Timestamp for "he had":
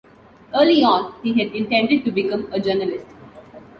1.21-1.53